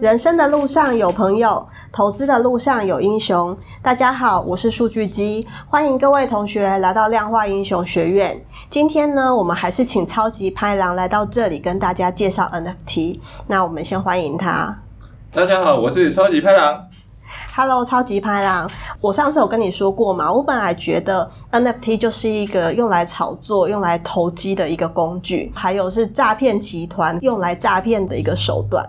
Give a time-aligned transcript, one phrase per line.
[0.00, 3.54] 人生的路上有朋友，投资的路上有英雄。
[3.82, 8.42] 大家好，我是数据机，欢迎各位同学来到量化英雄学院。
[8.70, 13.20] 今天呢，我们还是请超级拍郎来到这里跟大家介绍 NFT。
[13.46, 14.74] 那我们先欢迎他。
[15.34, 16.82] 大家好，我是超级拍郎。
[17.54, 18.70] Hello，超级拍郎。
[19.02, 28.82] 我上次有跟你说过嘛，我本来觉得 NFT 就是一个用来炒作、用来投机的一个工具，还有是诈骗集团用来诈骗的一个手段。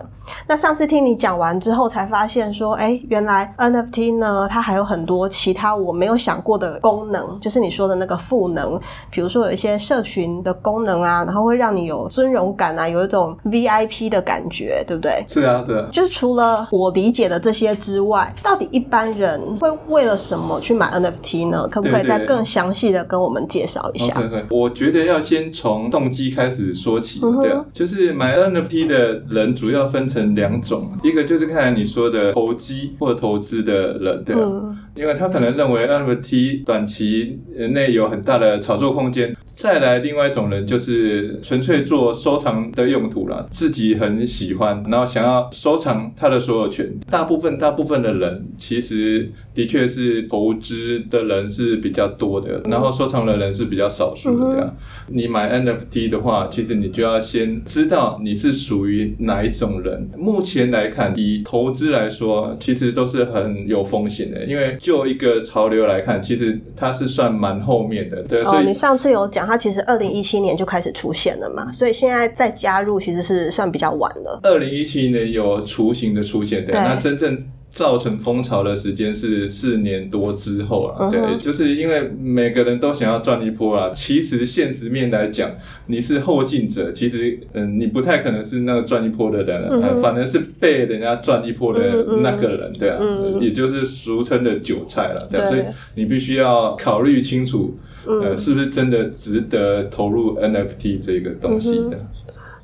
[0.46, 8.78] 那上次听你讲完之后，才发现说，哎，原来 NFT 呢，它还有很多其他我没有想过的功能，就是你说的那个赋能，
[9.10, 15.24] 比如说有一些社群的功能啊，然后会让你有尊荣感啊，有一种 VIP 的感觉，对不对？
[15.26, 15.88] 是啊，对啊。
[15.92, 21.68] 就是除了我理解的这些之外，到底一般人会为了什么去买 NFT 呢？
[21.68, 24.14] 可不可以再更详细的跟我们介绍一下？
[24.14, 30.22] 对对，我觉得要先从动机开始说起，对啊，嗯，就是买 NFT 的人主要分成。
[30.32, 34.42] 两种，一个就是刚才你说的投机或投资的人，对吧？
[34.44, 37.38] 嗯、因为他可能认为 NFT 短期
[37.70, 39.34] 内有很大的炒作空间。
[39.54, 46.90] 再来，另外一种人就是纯粹做收藏的用途了，自己很喜欢，然后想要收藏他的所有权。
[47.10, 54.54] 大部分大部分的人其实的确是投资的人是比较多的，然后收藏的人是比较少数的。
[54.54, 54.76] 这样，
[55.08, 60.08] 你买 NFT 的话，其实你就要先知道你是属于哪一种人。
[60.16, 68.20] 目前来看，以投资来说，其实都是很有风险的，因为就一个潮流来看，其实它是算蛮后面的。
[68.24, 69.46] 对，所以、哦、你上次有讲。
[69.46, 74.40] 它其实二零一七年就开始出现了嘛，所以现在再加入其实是算比较晚了。
[74.42, 83.90] 二零一七年有雏形的出现，对，对那真正造成风潮的时间是四年多之后啊，对，就是因为每个人都想要赚一波啊。
[83.94, 85.50] 其实现实面来讲，
[85.86, 95.62] 你是后进者，其实嗯，你不太可能是那个赚一波的人，反而是被人家赚一波的那个人，对啊，嗯、也就是俗称的韭菜了，对，对所以
[95.94, 97.78] 你必须要考虑清楚。
[98.04, 101.96] 呃，是不是真的值得投入 NFT 这个东西的？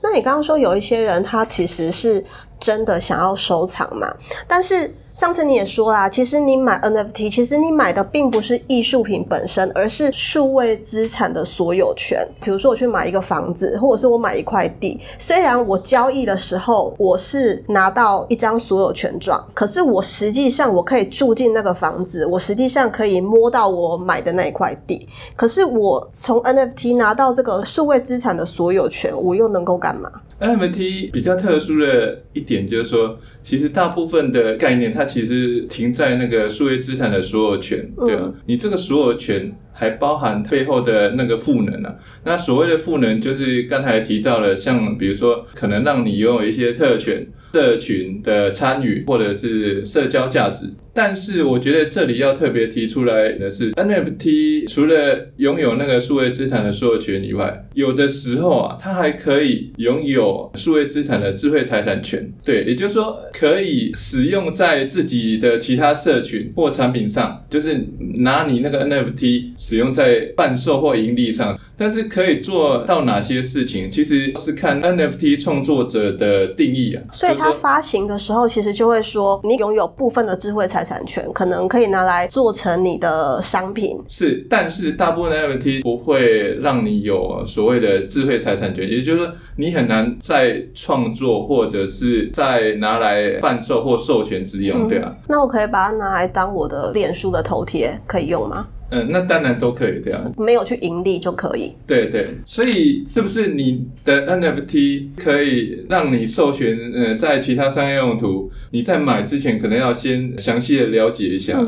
[0.00, 2.24] 那你刚刚说有一些人他其实是
[2.58, 4.12] 真的想要收藏嘛，
[4.46, 4.94] 但是。
[5.18, 12.24] 上次你也说啦，其实你买 NFT，其实你买的并不是艺术品本身，而是数位资产的所有权。
[12.40, 25.08] 比如说我去买一个房子，或者是我买一块地，虽然我交易的时候我是拿到一张所有权状，可是我实际上我可以住进那个房子，我实际上可以摸到我买的那一块地。
[25.34, 30.08] 可是我从 NFT 拿到这个数位资产的所有权，我又能够干嘛
[30.40, 38.32] ？NFT 比较特殊的一点就是说，其实大部分的概念它其实停在那个数位资产的所有权，对吧？
[38.46, 41.96] 你这个所有权还包含背后的那个赋能啊。
[42.24, 47.26] 那所谓的赋能就是刚才提到了，像比如说可能让你拥有一些特权。
[47.52, 62.30] 社群的参与或者是社交价值，但是我觉得这里要特别提出来的是，NFT 除了拥有那个数位资产的所有权以外，有的时候啊，它还可以拥有数位资产的智慧财产权。
[62.44, 67.78] 对，也就是说可以使用在自己的其他社群或产品上，就是
[68.16, 71.58] 拿你那个 NFT 使用在贩售或盈利上。
[71.76, 77.02] 但是可以做到哪些事情，其实是看 NFT 创作者的定义啊。
[77.38, 83.98] 它发行的时候，其实就会说，你拥有部分的智慧财产权，可能可以拿来做成你的商品。
[84.08, 95.14] 是，但是大部分的 NFT 不会让你有所谓的智慧财产权，也就是说，你很难再创作或者是再拿来贩售或授权之用，对啊。
[95.28, 98.66] 那我可以把它拿来当我的脸书的头贴，可以用吗？
[98.90, 101.72] 嗯，那当然都可以这样，没有去盈利就可以。
[101.86, 106.78] 对对，所以是不是你的 NFT 可以让你授权？
[106.94, 111.60] 呃，在其他商业用途，你在买之前可能要先详细的了解一下。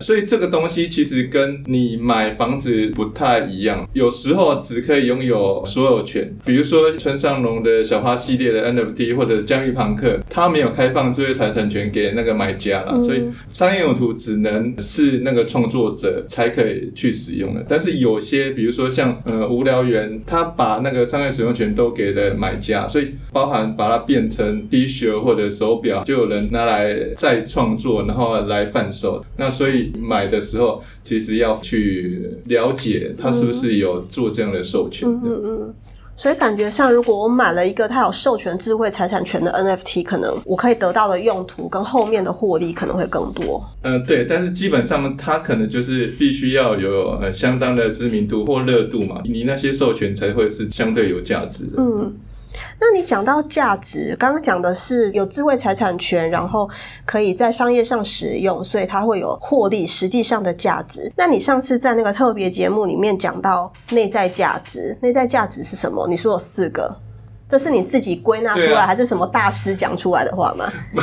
[0.00, 6.34] 所以这个东西其实跟你买房子不太一样，有时候只可以拥有所有权。
[6.44, 17.64] 比如说村上隆的小花系列的 NFT 或者姜育庞克，他没有开放智慧财产权给那个买家了，嗯、所以商业用途只能是那个创作者才可以去使用的。
[17.68, 29.24] 但是有些，比如说像呃无聊猿，他把那个商业使用权都给了买家，所以包含把它变成 T 恤或者手表，就有人拿来再创作，然后来贩售。
[29.36, 29.85] 那所以。
[29.98, 35.28] 买的时候，其实要去了解他是不是有做这样的授权的。
[35.28, 35.74] 嗯嗯嗯。
[36.18, 43.62] 所以感觉上，如果我买了一个他有授权智慧财产权的 NFT，可能我可以得到的用途跟后面的获利可能会更多。
[43.82, 44.24] 嗯，对。
[44.24, 51.72] 但是基本上，它可能就是必须要有呃相当的知名度或热度嘛，你那些授权才会是相对有价值的。
[51.76, 52.14] 嗯。
[52.80, 56.68] 那你讲到价值，刚刚讲的是有智慧财产权，然后
[57.04, 61.12] 可以在商业上使用，所以它会有获利，实际上的价值。
[61.16, 66.06] 那你上次在那个特别节目里面讲到内在价值，内在价值是什么？
[66.08, 67.00] 你说有四个。
[67.48, 70.72] 这是你自己归纳出来，啊、还是什么大师讲出来的话吗？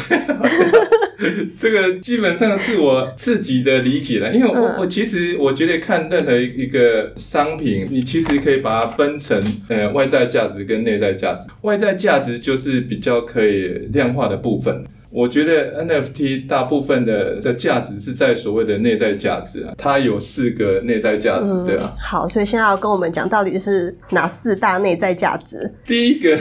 [1.57, 11.47] 这个基本上是我自己的理解了，因为我、嗯、我其实我觉得看任何一个商品，你其实可以把它分成呃外在价值跟内在价值。
[11.61, 14.83] 外在价值就是比较可以量化的部分。
[15.13, 21.93] 我觉得 NFT 大部分的的价值是在所谓的内在价值啊，它有四个内在价值，对啊？
[21.99, 25.71] 好，所以现在要跟我们讲到底是哪四大内在价值？
[25.85, 26.37] 第一个。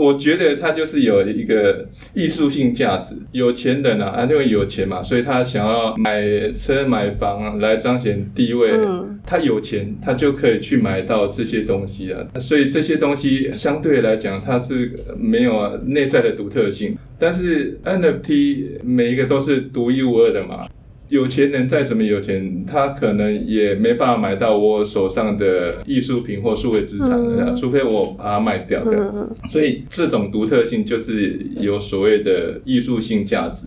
[0.00, 3.14] 我觉得他就是有一个艺术性价值。
[3.32, 8.70] 有钱人啊，因为有钱嘛，所以他想要买车买房来彰显地位。
[8.72, 12.26] 嗯，他有钱，他就可以去买到这些东西啊。
[12.40, 16.96] 所以这些东西相对来讲，它是没有内在的独特性。
[17.18, 20.66] 但是 NFT 每一个都是独一无二的嘛。
[21.10, 28.80] 有钱人再怎么有钱，他可能也没办法买到我手上的艺术品或数位资产，嗯、除非我把它卖掉。
[29.48, 33.66] 所以这种独特性就是有所谓的艺术性价值。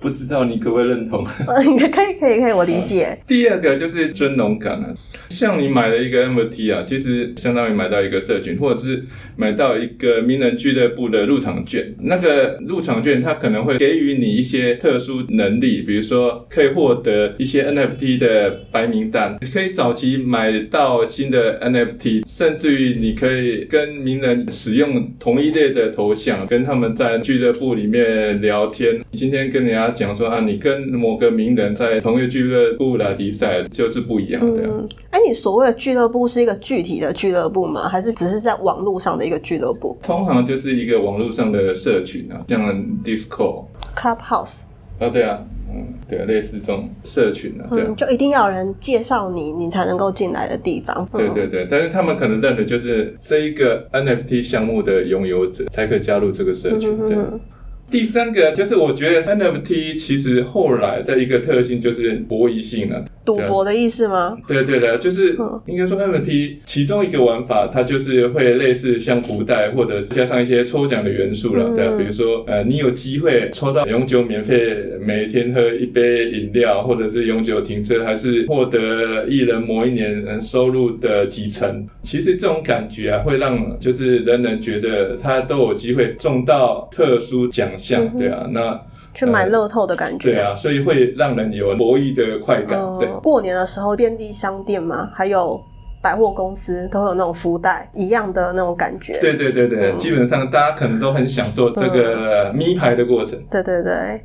[0.00, 1.22] 不知道你可不可以认同？
[1.46, 3.18] 可以，可以，可以，我理解。
[3.28, 4.94] 第二个就是尊荣感啊，
[5.28, 9.04] 像你买了一个 NFT 啊，其实相当于买到一个社群，或者是
[9.36, 11.94] 买到一个名人俱乐部的入场券。
[12.00, 16.69] 那个入场券它可能会给予你一些特殊能力，比如说可以。
[16.70, 29.00] 获得一些 NFT 的白名单，你可以早期买到新的 NFT，甚至于你可以跟名人使用同一类的头像，跟他们在俱乐部里面聊天。
[29.12, 34.62] 今天跟人家讲说啊，你跟某个名人在同一个俱乐部来比赛，就是不一样的。
[34.62, 37.88] 嗯，哎，你所谓的俱乐部是一个具体的俱乐部吗？
[37.88, 39.98] 还是只是在网络上的一个俱乐部？
[40.02, 42.74] 通常就是一个网络上的社群啊，像
[43.04, 43.64] Discord、
[43.96, 44.62] Clubhouse。
[44.98, 45.38] 啊，对啊。
[45.72, 51.08] 嗯，对，类似这种社群啊，对啊，嗯，就一定要有人介绍你，你才能够进来的地方。
[51.12, 57.16] 对对对，但是他们可能认的就是这一个 NFT 项目的拥有者才可以加入这个社群，对。
[57.90, 63.04] 第三个就是，我觉得 NFT 其实后来的一个特性就是博弈性了。
[63.24, 64.36] 赌博的意思吗？
[64.48, 65.36] 对对对，就是
[65.66, 81.86] 应该说 NFT 其中一个玩法，它就是会类似像福袋，或者是加上一些抽奖的元素了，对啊，比如说呃，你有机会抽到永久免费每天喝一杯饮料，或者是永久停车，还是获得艺人某一年收入的几成。
[82.02, 88.80] 其实这种感觉啊，会让就是人人觉得他都有机会中到特殊奖项，对啊，那。
[89.12, 92.78] 去买乐透的感觉，对啊，所以会让人有博弈的快感。
[92.98, 95.60] 对，过年的时候便利商店嘛，还有
[96.02, 99.18] 百货公司都有那种福袋一样的那种感觉。
[99.20, 103.38] 对对对对，基本上大家可能都很享受这个咪牌的过程。
[103.50, 104.24] 对对对，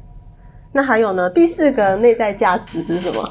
[0.71, 1.29] 那还有呢？
[1.29, 3.29] 第四个内在价值是什么？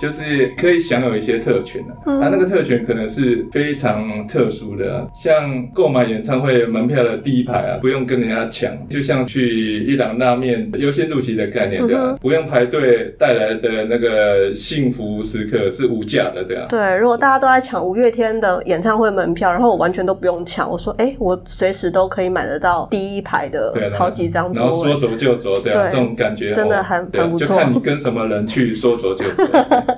[0.00, 12.14] 就是可以享有一些特权的，啊，那个特权可能是非常特殊的，像购买演唱会门票的第一排啊，不用跟人家抢，就像去伊朗拉面优先入席的概念，对吧？
[12.18, 16.66] 不用排队带来的那个幸福时刻是无价的，对吧？
[16.70, 29.44] 对，如果大家都在抢五月天的演唱会门票，然后我完全都不用抢，我说，哎，我随时都可以买得到第一排的好几张座位，然后说走就走，对啊，这种感觉真的很很不错，就看你跟什么人去说走就走。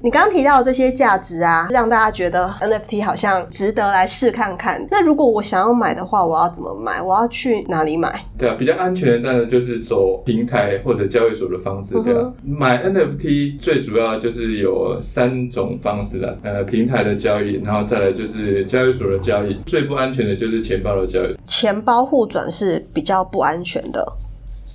[0.00, 4.86] 你刚刚提到的这些价值啊，让大家觉得 NFT 好像值得来试看看。
[4.92, 7.02] 那如果我想要买的话，我要怎么买？
[7.02, 8.24] 我要去哪里买？
[8.38, 11.94] 对啊，比较安全的当然就是走平台或者交易所的方式。
[12.04, 19.58] 对啊，嗯、买 NFT 最主要就是有三种方式啦，呃，平台的交易，然后再来就是交易所的交易。
[19.66, 21.34] 最不安全的就是钱包的交易。
[21.44, 24.06] 钱包互转是比较不安全的。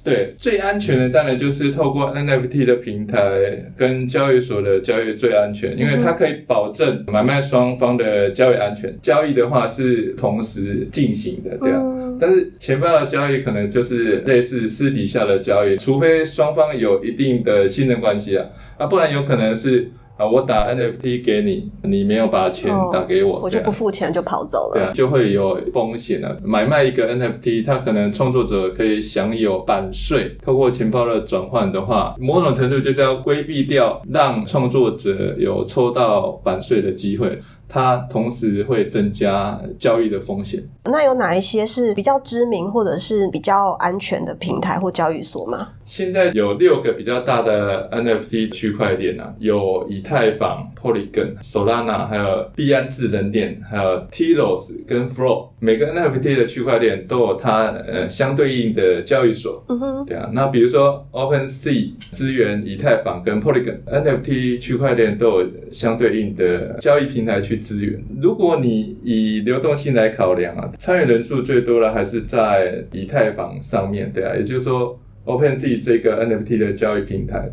[0.03, 8.93] 对，最安全的当然就是透过 NFT 的平台跟交易所的交易最安全，因为它可以保证买卖双方的交易安全。
[9.01, 11.81] 交易的话是同时进行的，对啊。
[12.19, 18.45] 但是钱包的交易可能就是类似私底下的交易，除非双方有一定的信任关系啊，
[18.77, 19.89] 啊，不然有可能是。
[20.15, 26.39] 啊，我打 NFT 给你，你没有把钱打给我，哦、我就不付钱就跑走了，对啊，就会有风险了。
[26.43, 37.39] 买卖一个 NFT，它可能创作者可以享有版税，透过钱包的转换的话，某种程度就是要规避掉让创作者有抽到版税的机会。
[37.67, 40.63] 它同时会增加交易的风险。
[40.85, 45.69] 那有哪一些是比较知名或者是比较安全的平台或交易所吗？
[45.85, 59.63] 现在有六个比较大的 NFT 区块链啊，有以太坊、Polygon、Solana，还有币安智能链，还有 Telos 跟 Flow，每个 NFT 的区块链都有它呃相对应的交易所。
[59.69, 60.29] 嗯哼，对啊。
[60.33, 68.03] 那比如说 OpenSea 支援以太坊跟 Polygon，NFT 区块链都有相对应的交易平台去支援。
[68.21, 74.35] 如果你以流动性来考量啊，参与人数最多的还是在以太坊上面，对啊。
[74.35, 77.49] 也就是说，OpenSea 这个 NFT 的交易平台。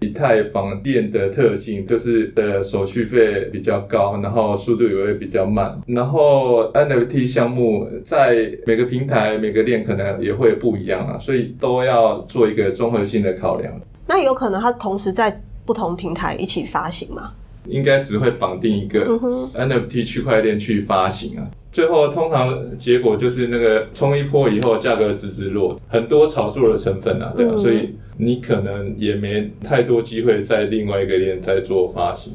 [0.00, 5.76] 以太坊链的特性就是的手续费比较高，然后速度也会比较慢。
[5.86, 13.72] 然后 NFT 项目在每个平台、每个链可能也会不一样啊，所以都要做一个综合性的考量。
[14.06, 17.32] 那有可能它同时在不同平台一起发行吗？
[17.68, 19.06] 应该只会绑定一个
[19.54, 21.48] NFT 区块链去发行啊。
[21.70, 27.90] 最后通常结果就是那个冲一波以后价格直直落，很多炒作的成分啊，对啊，所以。
[28.20, 32.32] 你可能也没太多机会在另外一个链再做发行。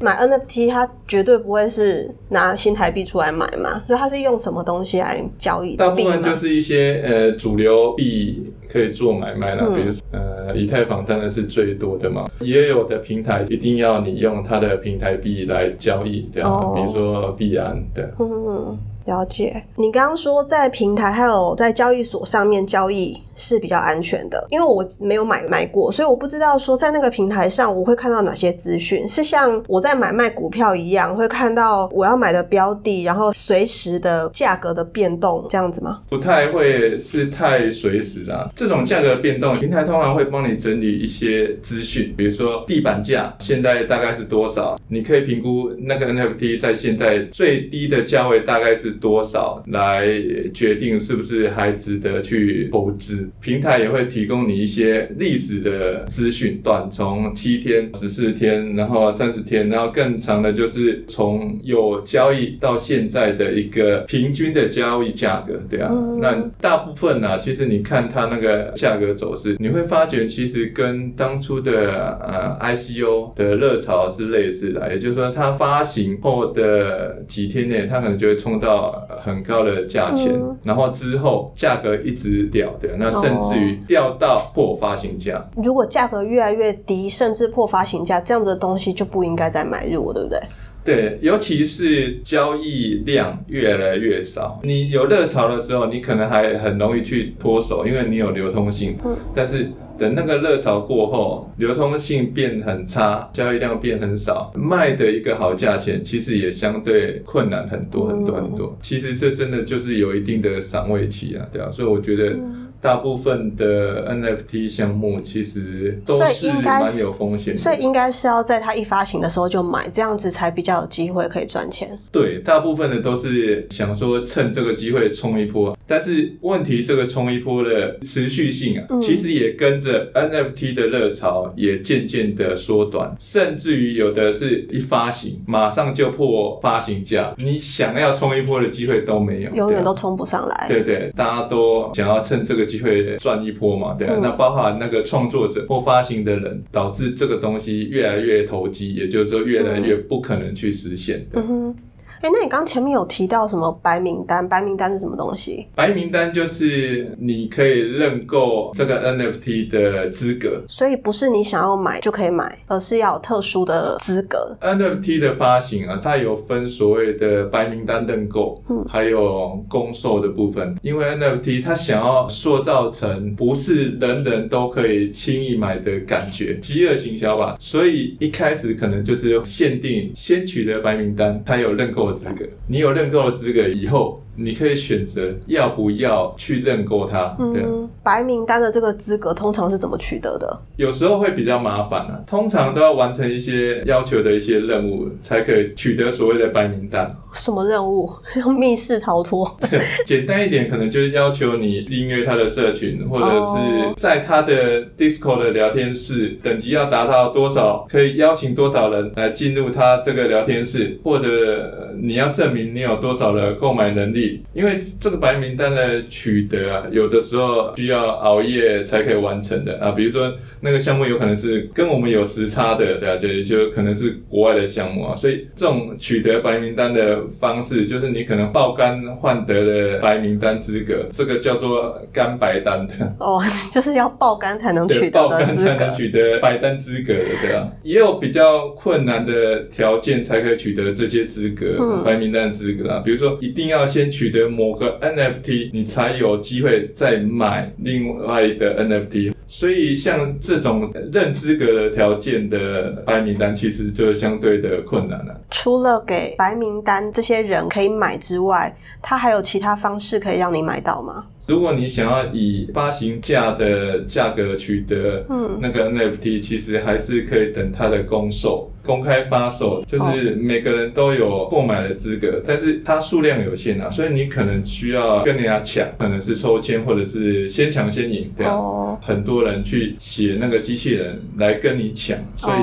[0.00, 5.76] 买 NFT 它绝对不会是拿新台币出来买嘛，所以它是用什么东西来交易？
[5.76, 18.04] 大部分就是一些呃主流币可以做买卖啦，嗯、比如说呃以太坊当然是最多的嘛，也有的平台一定要你用它的平台币来交易，对啊，哦、比如说币安，对。
[18.18, 36.02] 嗯了解，你刚刚说在平台还有在交易所上面交易是比较安全的，因为我没有买卖过，所以我不知道说在那个平台上我会看到哪些资讯，是像我在买卖股票一样会看到我要买的标的，然后随时的价格的变动这样子吗？
[36.10, 48.90] 不太会是太随时啊，这种价格的变动，平台通常会帮你整理一些资讯，比如说地板价现在大概是多少，你可以评估那个 NFT 在现在最低的价位大概是。
[49.00, 50.04] 多少来
[50.52, 53.29] 决定是不是还值得去投资？
[53.40, 65.90] 平台也会提供你一些历史的资讯，短从七天、十四天，然后三十天，然后更长的就是从有交易到现在的一个平均的交易价格，对啊。
[66.20, 79.06] 那大部分呢、啊，其实你看它那个价格走势，你会发觉其实跟当初的呃 ICO 的热潮是类似的，也就是说它发行后的几天内，它可能就会冲到。
[79.22, 85.44] 很高的价钱，嗯、然后之后价格一直掉，对，那甚至于掉到破发行价。
[85.62, 90.40] 如果价格越来越低，甚至破发行价，这样子的东西就不应该再买入，对不对？
[90.82, 98.96] 对，尤其是交易量越来越少，你有热潮的时候，你可能还很容易去脱手，因为你有流通性。
[99.04, 99.70] 嗯，但是。
[100.00, 108.74] 等那个热潮过后，流通性变很差，交易量变很少，卖的一个好价钱，其实也相对困难很多很多很多。
[108.80, 112.34] 其实这真的就是有一定的赏味期啊，对啊，所以我觉得。
[112.80, 121.98] 大部分的 NFT 项目其实都是蛮有风险的，所以应该是要在它一发行的时候就买，这样子才比较有机会可以赚钱。
[122.10, 140.66] 对，大部分的都是想说趁这个机会冲一波，但是问题这个冲一波的持续性啊，嗯、其实也跟着 NFT 的热潮也渐渐的缩短，甚至于有的是一发行马上就破发行价，你想要冲一波的机会都没有，永远都冲不上来。
[140.66, 142.69] 对对，大家都想要趁这个。
[142.70, 151.40] 机会赚一波嘛，对啊，嗯、那包含那个创作者或发行的人，导致这个东西越来越投机，也就是说越来越不可能去实现的。
[151.40, 151.74] 嗯
[152.22, 154.46] 哎，那你刚前面有提到什么白名单？
[154.46, 155.66] 白名单是什么东西？
[155.74, 164.54] 白名单就是你可以认购这个 NFT 的资格，所以不是你想要买就可以买，而是要有特殊的资格。
[164.60, 170.76] NFT 的发行啊，它有分所谓的白名单认购，嗯，还有公售的部分。
[170.82, 184.22] 因为 NFT 它想要塑造成不是人人都可以轻易买的感觉，饥饿行销吧，所以一开始可能就是限定先取得白名单，它有认购资格，你有认购的资格以后。
[184.40, 187.36] 你可以选择要不要去认购它。
[187.52, 190.60] 对，嗯，白名单的这个资格通常是怎么取得的？
[190.76, 197.14] 有时候会比较麻烦啊，通常都要完成一些要求的一些任务，才可以取得所谓的白名单。
[197.34, 198.10] 什么任务？
[198.36, 199.58] 用密室逃脱？
[200.06, 214.29] 简单一点，可能就是要求你订阅他的社群，或者是在他的 Discord 的聊天室，等级要达到多少，可以邀请多少人来进入他这个聊天室，或者你要证明你有多少的购买能力。
[214.52, 219.92] 因为这个白名单的取得啊，有的时候需要熬夜才可以完成的啊。
[219.92, 225.16] 比如说那个项目有可能是跟我们有时差的，对啊，就就可能是国外的项目啊。
[225.16, 232.94] 所以这种取得白名单的方式，就是你可能爆肝换得的白名单资格，这个叫做肝白单的。
[233.18, 237.68] 哦， 就是要爆肝才能取得爆肝才能取得白单资格的，对啊。
[237.82, 243.02] 也有比较困难的条件才可以取得这些资格，嗯、白名单资格啊。
[243.04, 249.32] 比如说，一定要先取得某个 NFT，你才有机会再买另外的 NFT。
[249.46, 255.40] 所以，像这种认资格的条件的白名单，其实就相对的困难了。
[255.50, 261.26] 除了给白名单这些人可以买之外，他还有其他方式可以让你买到吗？
[261.50, 265.26] 如果你想要以发行价的价格取得
[265.58, 282.60] 那个 NFT，其实还是可以等它的公售、公开发售，就是每个人都有购买的资格，但是它数量有限啊，所以你可能需要跟人家抢，可能是抽签或者是先抢先赢，对啊，很多人去写那个机器人来跟你抢，所以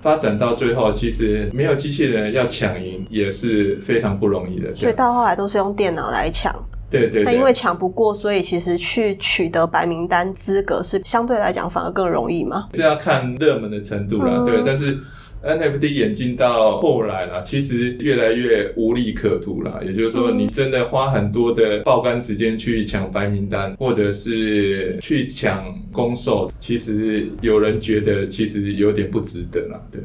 [0.00, 6.54] 发展到最后，其实没有机器人要抢赢也是非常不容易的，所以到后来都是用电脑来抢。
[6.90, 12.68] 对对，对，但因为抢不过，所以其实去取得白名单资格是相对来讲反而更容易嘛？
[12.72, 14.62] 这要看热门的程度啦，嗯、对。
[14.64, 14.98] 但是
[15.42, 19.80] NFT 演进到后来啦，其实越来越无利可图啦。
[19.84, 30.00] 也就是说，你真的花很多的爆肝时间去抢白名单，或者是去抢公售，其实有人觉得其实有点不值得啦，对。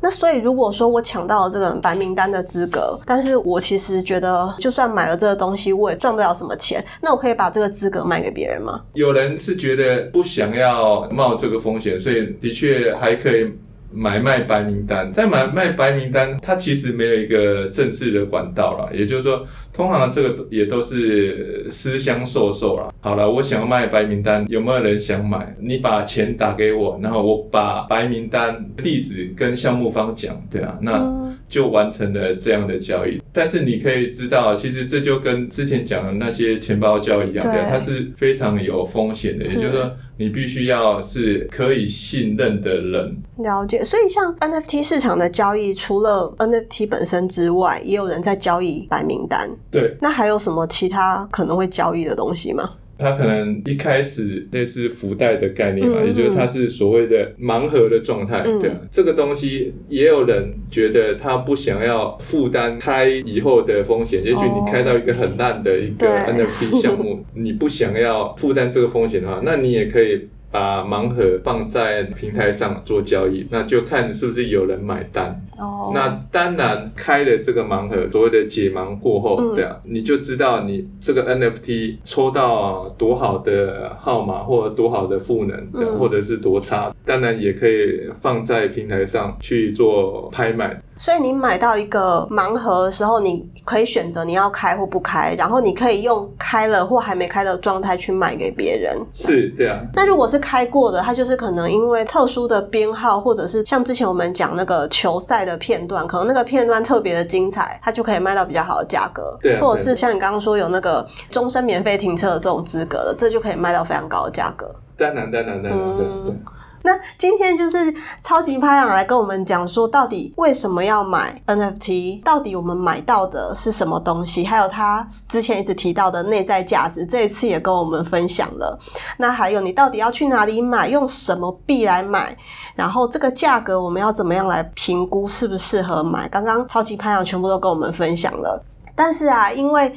[0.00, 6.84] 那所以，如果说我抢到了这个白名单的资格，但是我其实觉得，就算买了这个东西，我也赚不了什么钱。
[7.00, 8.82] 那我可以把这个资格卖给别人吗？
[8.94, 13.50] 有人是觉得不想要冒这个风险，所以的确还可以。
[13.92, 18.88] 买卖白名单，但买卖白名单，它其实没有一个正式的管道啦。
[18.92, 22.89] 也就是说，通常这个也都是私相授受啦。
[23.02, 25.56] 好了，我想要卖白名单，有没有人想买？
[25.58, 33.18] 你把钱打给我，然后我把白名单地址跟项目方讲，对啊，那就完成了这样的交易。
[33.32, 39.44] 但是你可以知道，其实这就跟之前讲的那些钱包交易一样，对，它是非常有风险的。
[39.46, 43.16] 也就是说，你必须要是可以信任的人。
[43.38, 43.82] 了解。
[43.82, 49.50] 所以，像 NFT 市场的交易，除了 NFT 本身之外，也有人在交易白名单。
[49.70, 49.96] 对。
[50.02, 52.68] 那还有什么其他可能会交易的东西吗？
[53.00, 58.76] 它可能一开始类似福袋的概念嘛，嗯嗯，也就是它是所谓的盲盒的状态，对啊。
[58.90, 70.28] 这个东西也有人觉得他不想要负担开以后的风险，也许你开到一个很烂的一个 NFT 项目， 你不想要负担这个风险的话，那你也可以。
[70.50, 75.40] 把盲盒放在平台上做交易，那就看是不是有人买单。
[75.58, 86.94] 哦，那当然开了这个盲盒，所谓的解盲过后，嗯、对啊，你就知道你这个 NFT 抽到多好的号码，或者多好的赋能，嗯、或者是多差。
[87.04, 90.80] 当然也可以放在平台上去做拍卖。
[91.00, 98.94] 所以你买到一个盲盒的时候，你可以选择你要开或不开，然后你可以用开了或还没开的状态去卖给别人。
[99.14, 99.80] 是，对啊。
[99.94, 109.38] 那如果是开过的，它就是可能因为特殊的编号，或者是像之前我们讲那个球赛的片段，可能那个片段特别的精彩，它就可以卖到比较好的价格。
[109.40, 109.60] 对啊。
[109.62, 114.70] 或者是像你刚刚说有那个终身免费停车的这种资格的，这就可以卖到非常高的价格。
[114.98, 116.36] 当然，当然，当然，对对。
[116.82, 122.22] 那今天就是超级拍档来跟我们讲说，到底为什么要买 NFT？
[122.22, 124.44] 到底我们买到的是什么东西？
[124.46, 128.78] 还有他之前一直提到的内在价值，这一次也跟我们分享了。
[129.18, 130.88] 那还有你到底要去哪里买？
[130.88, 132.36] 用什么币来买？
[132.74, 136.26] 然后这个价格我们要怎么样来评估适不适合买？
[136.28, 138.64] 刚刚超级拍档全部都跟我们分享了。
[138.94, 139.94] 但是啊，因为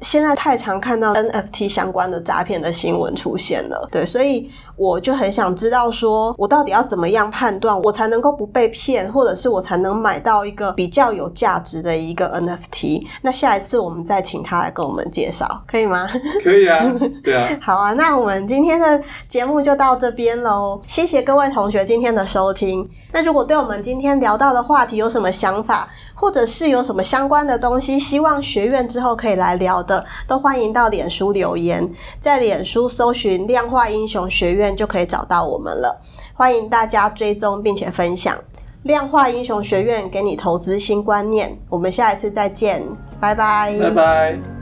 [0.00, 13.06] 现在太常看到 NFT 相关的诈骗的新闻出现了，对，所以我就很想知道，说我到底要怎么样判断，我才能够不被骗，或者是我才能买到一个比较有价值的一个 NFT。
[13.22, 16.06] 那下一次我们再请他来跟我们介绍，可以吗？
[16.44, 16.84] 可以啊，
[17.24, 17.48] 对啊。
[17.62, 22.88] 好啊，那我们今天的节目就到这边喽，谢谢各位同学今天的收听。
[23.12, 36.00] 那如果对我们今天聊到的话题有什么想法，或者是有什么相关的东西，希望学院之后可以来聊的，都欢迎到脸书留言，在脸书搜寻“量化英雄学”就可以找到我们了。
[36.34, 38.36] 欢迎大家追踪并且分享
[38.84, 41.56] “量化英雄学院”，给你投资新观念。
[41.68, 42.82] 我们下一次再见，
[43.20, 44.55] 拜拜，拜拜。